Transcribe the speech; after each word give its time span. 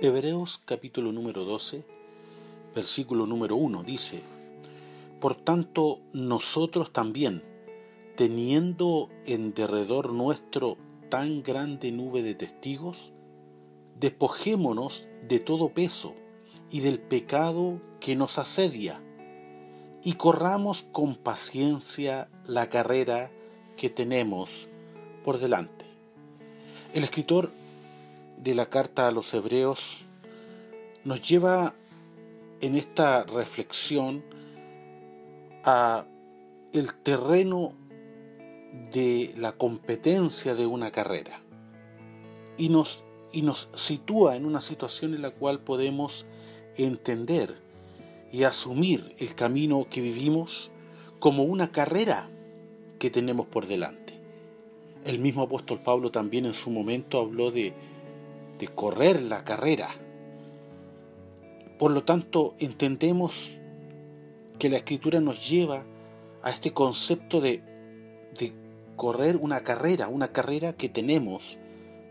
Hebreos 0.00 0.62
capítulo 0.64 1.10
número 1.10 1.42
12, 1.42 1.84
versículo 2.72 3.26
número 3.26 3.56
1 3.56 3.82
dice, 3.82 4.22
Por 5.20 5.34
tanto 5.34 5.98
nosotros 6.12 6.92
también, 6.92 7.42
teniendo 8.14 9.10
en 9.26 9.54
derredor 9.54 10.12
nuestro 10.12 10.76
tan 11.08 11.42
grande 11.42 11.90
nube 11.90 12.22
de 12.22 12.36
testigos, 12.36 13.12
despojémonos 13.98 15.08
de 15.26 15.40
todo 15.40 15.70
peso 15.70 16.14
y 16.70 16.78
del 16.78 17.00
pecado 17.00 17.80
que 17.98 18.14
nos 18.14 18.38
asedia, 18.38 19.02
y 20.04 20.12
corramos 20.12 20.84
con 20.92 21.16
paciencia 21.16 22.28
la 22.46 22.68
carrera 22.68 23.32
que 23.76 23.90
tenemos 23.90 24.68
por 25.24 25.40
delante. 25.40 25.86
El 26.94 27.02
escritor 27.02 27.50
de 28.40 28.54
la 28.54 28.66
carta 28.66 29.08
a 29.08 29.10
los 29.10 29.32
hebreos 29.34 30.04
nos 31.04 31.20
lleva 31.28 31.74
en 32.60 32.74
esta 32.74 33.24
reflexión 33.24 34.24
a 35.64 36.06
el 36.72 36.94
terreno 36.94 37.72
de 38.92 39.34
la 39.36 39.52
competencia 39.52 40.54
de 40.54 40.66
una 40.66 40.90
carrera 40.90 41.40
y 42.56 42.68
nos, 42.68 43.02
y 43.32 43.42
nos 43.42 43.70
sitúa 43.74 44.36
en 44.36 44.44
una 44.44 44.60
situación 44.60 45.14
en 45.14 45.22
la 45.22 45.30
cual 45.30 45.60
podemos 45.60 46.26
entender 46.76 47.60
y 48.30 48.44
asumir 48.44 49.14
el 49.18 49.34
camino 49.34 49.86
que 49.90 50.00
vivimos 50.00 50.70
como 51.18 51.44
una 51.44 51.72
carrera 51.72 52.30
que 52.98 53.10
tenemos 53.10 53.46
por 53.46 53.66
delante. 53.66 54.20
El 55.04 55.18
mismo 55.20 55.42
apóstol 55.42 55.80
Pablo 55.82 56.10
también 56.10 56.44
en 56.44 56.54
su 56.54 56.70
momento 56.70 57.20
habló 57.20 57.50
de 57.50 57.72
de 58.58 58.68
correr 58.68 59.22
la 59.22 59.44
carrera. 59.44 59.90
Por 61.78 61.92
lo 61.92 62.04
tanto, 62.04 62.54
entendemos 62.58 63.52
que 64.58 64.68
la 64.68 64.78
escritura 64.78 65.20
nos 65.20 65.48
lleva 65.48 65.84
a 66.42 66.50
este 66.50 66.72
concepto 66.72 67.40
de, 67.40 67.62
de 68.38 68.52
correr 68.96 69.36
una 69.36 69.60
carrera, 69.60 70.08
una 70.08 70.32
carrera 70.32 70.72
que 70.72 70.88
tenemos 70.88 71.58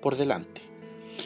por 0.02 0.16
delante. 0.16 0.62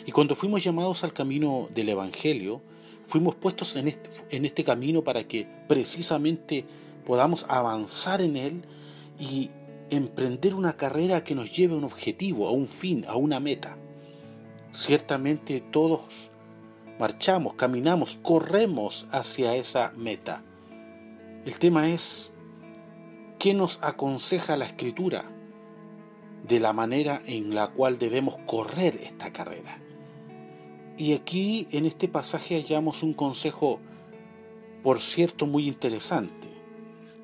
Y 0.05 0.11
cuando 0.11 0.36
fuimos 0.36 0.63
llamados 0.63 1.03
al 1.03 1.13
camino 1.13 1.69
del 1.73 1.89
Evangelio, 1.89 2.61
fuimos 3.03 3.35
puestos 3.35 3.75
en 3.75 3.88
este, 3.88 4.09
en 4.35 4.45
este 4.45 4.63
camino 4.63 5.03
para 5.03 5.28
que 5.28 5.47
precisamente 5.67 6.66
podamos 7.06 7.45
avanzar 7.47 8.22
en 8.22 8.38
él 8.38 8.61
y 9.19 9.50
emprender 9.89 10.56
una 10.56 10.78
carrera 10.78 11.23
que 11.23 11.35
nos 11.35 11.56
lleve 11.56 11.73
a 11.73 11.78
un 11.78 11.83
objetivo, 11.83 12.47
a 12.47 12.52
un 12.52 12.67
fin, 12.67 13.06
a 13.08 13.16
una 13.16 13.39
meta. 13.39 13.78
Ciertamente 14.73 15.59
todos 15.59 16.31
marchamos, 16.97 17.55
caminamos, 17.55 18.17
corremos 18.22 19.05
hacia 19.11 19.55
esa 19.55 19.91
meta. 19.97 20.44
El 21.45 21.59
tema 21.59 21.89
es, 21.89 22.31
¿qué 23.38 23.53
nos 23.53 23.80
aconseja 23.81 24.55
la 24.55 24.66
escritura 24.66 25.25
de 26.47 26.59
la 26.61 26.72
manera 26.72 27.22
en 27.25 27.53
la 27.53 27.67
cual 27.67 28.00
debemos 28.00 28.38
correr 28.45 28.95
esta 28.95 29.33
carrera? 29.33 29.78
Y 30.97 31.13
aquí 31.13 31.67
en 31.72 31.85
este 31.85 32.08
pasaje 32.08 32.56
hallamos 32.61 33.03
un 33.03 33.13
consejo, 33.13 33.80
por 34.83 35.02
cierto, 35.02 35.47
muy 35.47 35.67
interesante, 35.67 36.47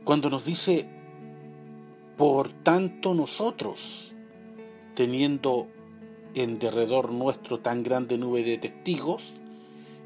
cuando 0.04 0.30
nos 0.30 0.44
dice, 0.44 0.90
por 2.18 2.50
tanto 2.50 3.14
nosotros, 3.14 4.14
teniendo 4.96 5.70
en 6.38 6.60
derredor 6.60 7.12
nuestro 7.12 7.60
tan 7.60 7.82
grande 7.82 8.18
nube 8.18 8.44
de 8.44 8.60
testigos 8.60 9.34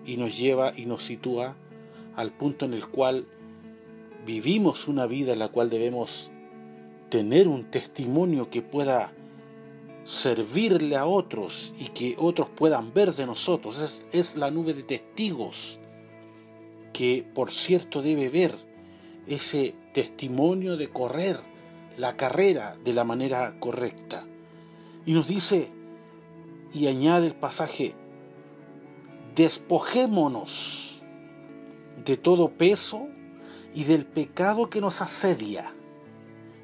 y 0.05 0.15
nos 0.15 0.37
lleva 0.37 0.71
y 0.75 0.85
nos 0.85 1.03
sitúa 1.03 1.55
al 2.15 2.31
punto 2.31 2.65
en 2.65 2.73
el 2.73 2.87
cual 2.87 3.25
vivimos 4.25 4.87
una 4.87 5.07
vida 5.07 5.33
en 5.33 5.39
la 5.39 5.49
cual 5.49 5.69
debemos 5.69 6.31
tener 7.09 7.49
un 7.49 7.69
testimonio 7.69 8.49
que 8.49 8.61
pueda 8.61 9.13
servirle 10.05 10.95
a 10.95 11.05
otros 11.05 11.73
y 11.77 11.89
que 11.89 12.15
otros 12.17 12.47
puedan 12.47 12.93
ver 12.93 13.13
de 13.13 13.25
nosotros. 13.25 13.79
Es, 13.79 14.05
es 14.17 14.35
la 14.37 14.51
nube 14.51 14.73
de 14.73 14.83
testigos 14.83 15.79
que 16.93 17.25
por 17.33 17.51
cierto 17.51 18.01
debe 18.01 18.29
ver 18.29 18.55
ese 19.27 19.75
testimonio 19.93 20.77
de 20.77 20.89
correr 20.89 21.39
la 21.97 22.15
carrera 22.15 22.77
de 22.83 22.93
la 22.93 23.03
manera 23.03 23.59
correcta. 23.59 24.25
Y 25.05 25.13
nos 25.13 25.27
dice, 25.27 25.71
y 26.73 26.87
añade 26.87 27.27
el 27.27 27.35
pasaje, 27.35 27.95
despojémonos 29.35 31.03
de 32.05 32.17
todo 32.17 32.51
peso 32.51 33.07
y 33.73 33.83
del 33.83 34.05
pecado 34.05 34.69
que 34.69 34.81
nos 34.81 35.01
asedia 35.01 35.73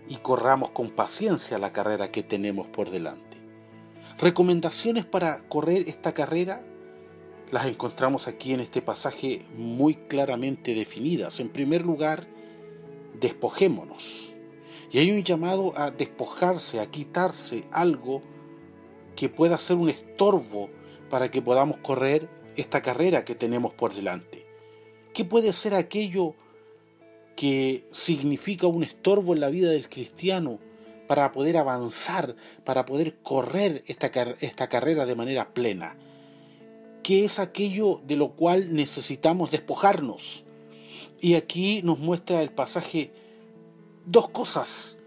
y 0.10 0.18
corramos 0.18 0.72
con 0.72 0.92
paciencia 0.92 1.58
la 1.58 1.74
carrera 1.74 2.12
que 2.12 2.24
tenemos 2.24 2.68
por 2.68 2.90
delante. 2.90 3.38
Recomendaciones 4.18 5.06
para 5.06 5.48
correr 5.48 5.84
esta 5.88 6.14
carrera 6.14 6.64
las 7.52 7.66
encontramos 7.68 8.28
aquí 8.28 8.54
en 8.54 8.60
este 8.60 8.82
pasaje 8.82 9.46
muy 9.56 9.96
claramente 9.96 10.74
definidas. 10.74 11.40
En 11.40 11.50
primer 11.50 11.86
lugar, 11.86 12.28
despojémonos. 13.20 14.34
Y 14.92 15.00
hay 15.00 15.12
un 15.12 15.24
llamado 15.24 15.78
a 15.78 15.92
despojarse, 15.92 16.80
a 16.80 16.88
quitarse 16.88 17.66
algo 17.72 18.22
que 19.18 19.28
pueda 19.28 19.58
ser 19.58 19.76
un 19.76 19.90
estorbo 19.90 20.70
para 21.10 21.30
que 21.32 21.42
podamos 21.42 21.78
correr 21.80 22.30
esta 22.56 22.82
carrera 22.82 23.26
que 23.26 23.36
tenemos 23.36 23.74
por 23.74 23.94
delante. 23.94 24.46
¿Qué 25.14 25.26
puede 25.26 25.52
ser 25.52 25.74
aquello 25.74 26.36
que 27.36 27.84
significa 27.92 28.68
un 28.68 28.84
estorbo 28.84 29.34
en 29.34 29.42
la 29.42 29.50
vida 29.50 29.72
del 29.72 29.90
cristiano 29.90 30.60
para 31.08 31.32
poder 31.32 31.58
avanzar, 31.58 32.36
para 32.64 32.86
poder 32.86 33.18
correr 33.24 33.84
esta, 33.88 34.08
esta 34.40 34.70
carrera 34.70 35.06
de 35.08 35.16
manera 35.16 35.54
plena? 35.54 35.98
¿Qué 37.02 37.26
es 37.26 37.40
aquello 37.40 38.02
de 38.06 38.18
lo 38.18 38.36
cual 38.36 38.74
necesitamos 38.74 39.50
despojarnos? 39.50 40.46
Y 41.20 41.34
aquí 41.34 41.82
nos 41.84 41.98
muestra 41.98 42.44
el 42.44 42.52
pasaje 42.52 43.12
dos 44.06 44.30
cosas 44.30 45.00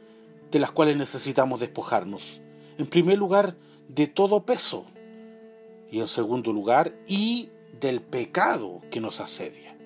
de 0.50 0.58
las 0.58 0.72
cuales 0.72 0.96
necesitamos 0.96 1.60
despojarnos. 1.60 2.42
En 2.76 2.88
primer 2.88 3.16
lugar, 3.16 3.56
de 3.94 4.06
todo 4.06 4.44
peso. 4.44 4.84
Y 5.90 6.00
en 6.00 6.08
segundo 6.08 6.52
lugar, 6.52 6.94
y 7.06 7.50
del 7.80 8.00
pecado 8.00 8.80
que 8.90 9.00
nos 9.00 9.20
asedia. 9.20 9.76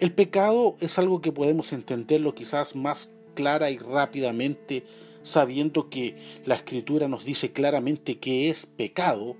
El 0.00 0.12
pecado 0.12 0.74
es 0.80 0.98
algo 0.98 1.20
que 1.20 1.32
podemos 1.32 1.72
entenderlo 1.72 2.34
quizás 2.34 2.76
más 2.76 3.10
clara 3.34 3.70
y 3.70 3.78
rápidamente 3.78 4.84
sabiendo 5.22 5.88
que 5.88 6.16
la 6.44 6.56
escritura 6.56 7.08
nos 7.08 7.24
dice 7.24 7.52
claramente 7.52 8.18
qué 8.18 8.50
es 8.50 8.66
pecado 8.66 9.36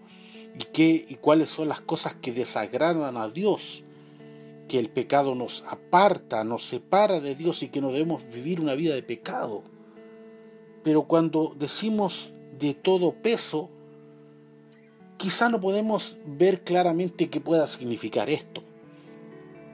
y, 0.58 0.64
qué, 0.72 1.04
y 1.08 1.16
cuáles 1.16 1.50
son 1.50 1.68
las 1.68 1.80
cosas 1.80 2.14
que 2.14 2.32
desagradan 2.32 3.16
a 3.16 3.28
Dios, 3.28 3.84
que 4.68 4.78
el 4.78 4.88
pecado 4.88 5.34
nos 5.34 5.64
aparta, 5.66 6.44
nos 6.44 6.64
separa 6.64 7.20
de 7.20 7.34
Dios 7.34 7.62
y 7.62 7.68
que 7.68 7.80
no 7.80 7.90
debemos 7.90 8.22
vivir 8.32 8.60
una 8.60 8.74
vida 8.74 8.94
de 8.94 9.02
pecado. 9.02 9.64
Pero 10.84 11.02
cuando 11.04 11.54
decimos 11.58 12.32
de 12.58 12.74
todo 12.74 13.20
peso, 13.20 13.70
quizá 15.22 15.48
no 15.48 15.60
podemos 15.60 16.16
ver 16.26 16.64
claramente 16.64 17.30
qué 17.30 17.40
pueda 17.40 17.68
significar 17.68 18.28
esto. 18.28 18.64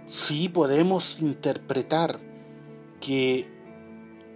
Sí 0.07 0.51
podemos 0.51 1.17
interpretar 1.23 2.21
que 3.01 3.47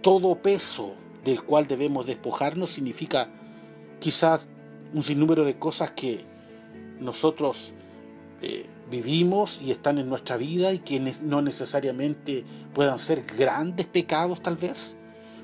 todo 0.01 0.41
peso 0.41 0.95
del 1.23 1.43
cual 1.43 1.67
debemos 1.67 2.07
despojarnos 2.07 2.71
significa 2.71 3.29
quizás 3.99 4.47
un 4.91 5.03
sinnúmero 5.03 5.45
de 5.45 5.59
cosas 5.59 5.91
que 5.91 6.25
nosotros 6.99 7.73
eh, 8.41 8.65
vivimos 8.89 9.59
y 9.61 9.69
están 9.69 9.99
en 9.99 10.09
nuestra 10.09 10.35
vida 10.35 10.73
y 10.73 10.79
que 10.79 10.99
no 11.21 11.43
necesariamente 11.43 12.43
puedan 12.73 12.97
ser 12.97 13.23
grandes 13.37 13.85
pecados 13.85 14.41
tal 14.41 14.55
vez, 14.55 14.97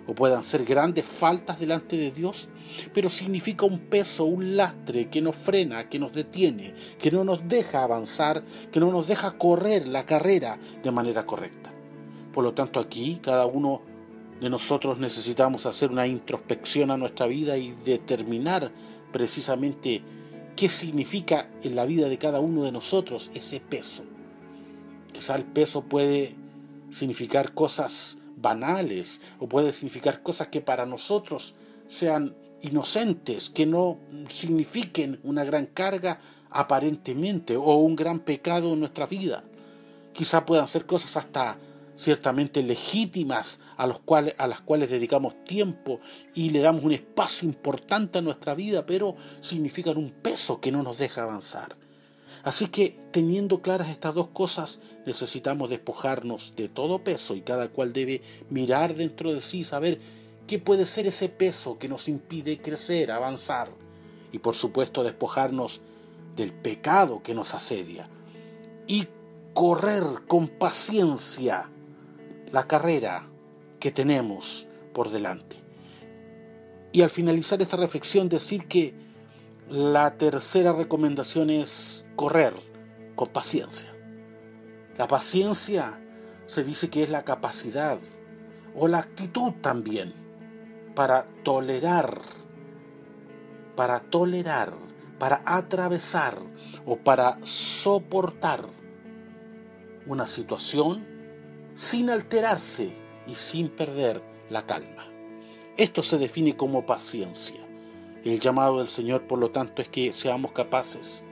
o 0.10 0.16
puedan 0.16 0.44
ser 0.44 0.66
grandes 0.66 1.06
faltas 1.06 1.60
delante 1.60 1.96
de 1.96 2.10
Dios, 2.10 2.50
pero 2.96 3.10
significa 3.10 3.68
un 3.68 3.78
peso, 3.78 4.26
un 4.26 4.58
lastre 4.58 5.08
que 5.08 5.22
nos 5.22 5.36
frena, 5.36 5.88
que 5.88 6.00
nos 6.00 6.14
detiene, 6.14 6.74
que 6.98 7.12
no 7.12 7.24
nos 7.24 7.48
deja 7.48 7.84
avanzar, 7.84 8.44
que 8.72 8.80
no 8.80 8.92
nos 8.92 9.08
deja 9.08 9.38
correr 9.38 9.88
la 9.88 10.08
carrera 10.08 10.58
de 10.82 10.92
manera 10.92 11.28
correcta. 11.28 11.72
Por 12.34 12.44
lo 12.44 12.56
tanto, 12.56 12.80
aquí 12.80 13.20
cada 13.22 13.46
uno 13.46 13.84
de 14.42 14.50
nosotros 14.50 14.98
necesitamos 14.98 15.68
hacer 15.68 15.92
una 15.92 16.08
introspección 16.08 16.90
a 16.90 16.98
nuestra 16.98 17.28
vida 17.28 17.58
y 17.58 17.76
determinar 17.86 18.72
precisamente 19.12 20.02
qué 20.56 20.70
significa 20.70 21.52
en 21.62 21.76
la 21.76 21.86
vida 21.86 22.10
de 22.10 22.18
cada 22.18 22.40
uno 22.40 22.64
de 22.64 22.72
nosotros 22.72 23.30
ese 23.36 23.60
peso. 23.60 24.04
Quizá 25.14 25.36
el 25.36 25.46
peso 25.46 25.84
puede 25.84 26.36
significar 26.90 27.54
cosas 27.54 28.19
banales 28.42 29.22
o 29.40 29.48
puede 29.48 29.72
significar 29.72 30.22
cosas 30.22 30.48
que 30.48 30.62
para 30.62 30.86
nosotros 30.86 31.56
sean 31.88 32.36
inocentes, 32.62 33.50
que 33.50 33.66
no 33.66 34.00
signifiquen 34.30 35.20
una 35.24 35.44
gran 35.44 35.66
carga 35.66 36.20
aparentemente 36.50 37.56
o 37.56 37.76
un 37.76 37.96
gran 37.96 38.20
pecado 38.20 38.74
en 38.74 38.80
nuestra 38.80 39.06
vida. 39.06 39.44
Quizá 40.14 40.46
puedan 40.46 40.68
ser 40.68 40.86
cosas 40.86 41.16
hasta 41.18 41.58
ciertamente 41.96 42.64
legítimas 42.64 43.60
a, 43.76 43.86
los 43.86 44.00
cuales, 44.00 44.34
a 44.38 44.48
las 44.48 44.62
cuales 44.62 44.90
dedicamos 44.90 45.44
tiempo 45.44 46.00
y 46.34 46.50
le 46.50 46.60
damos 46.60 46.84
un 46.84 46.94
espacio 46.94 47.48
importante 47.48 48.20
a 48.20 48.22
nuestra 48.22 48.56
vida, 48.56 48.86
pero 48.86 49.16
significan 49.42 49.98
un 49.98 50.12
peso 50.12 50.62
que 50.62 50.72
no 50.72 50.82
nos 50.82 50.98
deja 50.98 51.24
avanzar. 51.24 51.76
Así 52.44 52.68
que 52.68 52.98
teniendo 53.12 53.62
claras 53.62 53.90
estas 53.90 54.16
dos 54.16 54.28
cosas, 54.28 54.80
necesitamos 55.06 55.70
despojarnos 55.70 56.54
de 56.56 56.70
todo 56.70 57.04
peso 57.04 57.36
y 57.36 57.42
cada 57.42 57.70
cual 57.70 57.94
debe 57.94 58.22
mirar 58.50 58.96
dentro 58.96 59.34
de 59.34 59.42
sí, 59.42 59.64
saber 59.64 60.00
qué 60.48 60.60
puede 60.60 60.86
ser 60.86 61.08
ese 61.08 61.30
peso 61.30 61.78
que 61.78 61.90
nos 61.90 62.08
impide 62.08 62.60
crecer, 62.60 63.12
avanzar 63.12 63.70
y 64.32 64.40
por 64.40 64.56
supuesto 64.56 65.04
despojarnos 65.04 65.82
del 66.36 66.54
pecado 66.54 67.22
que 67.22 67.36
nos 67.36 67.54
asedia 67.54 68.08
y 68.88 69.08
correr 69.54 70.04
con 70.28 70.48
paciencia 70.48 71.70
la 72.52 72.68
carrera 72.68 73.28
que 73.80 73.92
tenemos 73.92 74.68
por 74.94 75.10
delante. 75.10 75.58
Y 76.92 77.02
al 77.02 77.10
finalizar 77.10 77.62
esta 77.62 77.78
reflexión 77.78 78.30
decir 78.30 78.68
que 78.68 78.94
la 79.70 80.18
tercera 80.18 80.74
recomendación 80.74 81.52
es 81.52 82.04
correr 82.16 82.54
con 83.16 83.30
paciencia. 83.30 83.94
La 84.98 85.08
paciencia 85.08 86.02
se 86.48 86.64
dice 86.64 86.90
que 86.90 87.04
es 87.04 87.10
la 87.12 87.24
capacidad 87.24 88.00
o 88.76 88.88
la 88.88 88.98
actitud 88.98 89.54
también 89.62 90.14
para 90.96 91.28
tolerar, 91.44 92.20
para 93.76 94.00
tolerar, 94.00 94.74
para 95.20 95.44
atravesar 95.46 96.40
o 96.88 96.98
para 96.98 97.38
soportar 97.44 98.66
una 100.08 100.26
situación 100.26 101.06
sin 101.76 102.10
alterarse 102.10 102.92
y 103.28 103.36
sin 103.36 103.70
perder 103.70 104.24
la 104.50 104.66
calma. 104.66 105.06
Esto 105.78 106.02
se 106.02 106.18
define 106.18 106.58
como 106.58 106.88
paciencia. 106.88 107.69
El 108.30 108.40
llamado 108.40 108.78
del 108.78 108.90
Señor, 108.90 109.26
por 109.26 109.40
lo 109.40 109.50
tanto, 109.50 109.82
es 109.82 109.90
que 109.90 110.14
seamos 110.14 110.52
capaces 110.52 111.24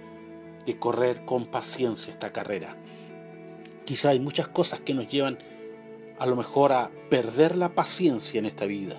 de 0.66 0.80
correr 0.80 1.26
con 1.26 1.46
paciencia 1.46 2.12
esta 2.12 2.34
carrera. 2.34 2.76
Quizá 3.86 4.10
hay 4.10 4.20
muchas 4.20 4.48
cosas 4.48 4.82
que 4.82 4.96
nos 4.96 5.08
llevan 5.08 5.38
a 6.18 6.26
lo 6.26 6.36
mejor 6.36 6.72
a 6.72 6.90
perder 7.12 7.56
la 7.56 7.76
paciencia 7.76 8.40
en 8.40 8.48
esta 8.48 8.66
vida. 8.66 8.96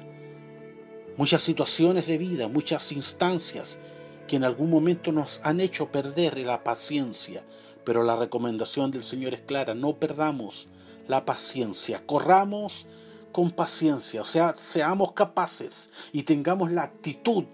Muchas 1.17 1.43
situaciones 1.43 2.07
de 2.07 2.19
vida, 2.19 2.47
muchas 2.47 2.93
instancias 2.93 3.81
que 4.29 4.37
en 4.37 4.45
algún 4.45 4.71
momento 4.71 5.11
nos 5.11 5.41
han 5.43 5.61
hecho 5.61 5.91
perder 5.91 6.39
la 6.39 6.63
paciencia. 6.63 7.43
Pero 7.83 8.05
la 8.05 8.15
recomendación 8.15 8.93
del 8.93 9.03
Señor 9.03 9.35
es 9.35 9.41
clara, 9.41 9.75
no 9.75 9.97
perdamos 9.97 10.69
la 11.09 11.25
paciencia, 11.25 12.07
corramos 12.07 12.87
con 13.33 13.51
paciencia, 13.51 14.21
o 14.21 14.25
sea, 14.25 14.55
seamos 14.57 15.13
capaces 15.13 15.91
y 16.13 16.23
tengamos 16.23 16.71
la 16.71 16.85
actitud 16.85 17.45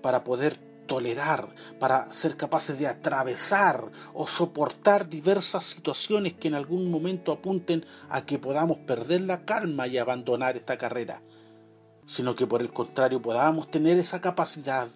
para 0.00 0.24
poder 0.24 0.58
tolerar, 0.86 1.54
para 1.78 2.12
ser 2.12 2.36
capaces 2.36 2.76
de 2.76 2.88
atravesar 2.88 3.92
o 4.12 4.26
soportar 4.26 5.08
diversas 5.08 5.64
situaciones 5.64 6.32
que 6.32 6.48
en 6.48 6.54
algún 6.54 6.90
momento 6.90 7.30
apunten 7.30 7.86
a 8.08 8.26
que 8.26 8.40
podamos 8.40 8.78
perder 8.78 9.20
la 9.20 9.44
calma 9.44 9.86
y 9.86 9.98
abandonar 9.98 10.56
esta 10.56 10.76
carrera, 10.76 11.22
sino 12.06 12.34
que 12.34 12.46
por 12.46 12.60
el 12.60 12.72
contrario 12.72 13.22
podamos 13.22 13.70
tener 13.70 13.98
esa 13.98 14.20
capacidad 14.20 14.88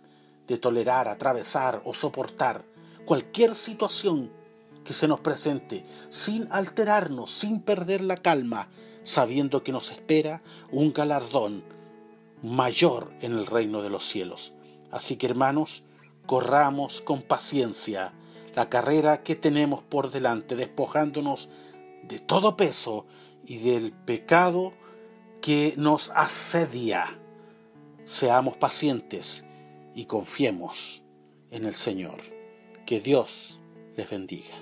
de 0.48 0.58
tolerar, 0.58 1.06
atravesar 1.06 1.80
o 1.84 1.94
soportar 1.94 2.64
cualquier 3.04 3.54
situación 3.54 4.32
que 4.84 4.94
se 4.94 5.06
nos 5.06 5.20
presente, 5.20 5.84
sin 6.08 6.48
alterarnos, 6.50 7.30
sin 7.30 7.60
perder 7.60 8.00
la 8.00 8.16
calma, 8.16 8.68
sabiendo 9.04 9.62
que 9.62 9.70
nos 9.70 9.92
espera 9.92 10.42
un 10.72 10.92
galardón 10.92 11.62
mayor 12.42 13.12
en 13.20 13.32
el 13.32 13.46
reino 13.46 13.80
de 13.80 13.90
los 13.90 14.04
cielos. 14.04 14.54
Así 14.94 15.16
que 15.16 15.26
hermanos, 15.26 15.82
corramos 16.24 17.00
con 17.00 17.22
paciencia 17.22 18.12
la 18.54 18.68
carrera 18.68 19.24
que 19.24 19.34
tenemos 19.34 19.82
por 19.82 20.12
delante, 20.12 20.54
despojándonos 20.54 21.48
de 22.04 22.20
todo 22.20 22.56
peso 22.56 23.04
y 23.44 23.58
del 23.58 23.90
pecado 23.90 24.72
que 25.42 25.74
nos 25.76 26.12
asedia. 26.14 27.18
Seamos 28.04 28.56
pacientes 28.56 29.44
y 29.96 30.04
confiemos 30.04 31.02
en 31.50 31.64
el 31.64 31.74
Señor. 31.74 32.20
Que 32.86 33.00
Dios 33.00 33.58
les 33.96 34.08
bendiga. 34.08 34.54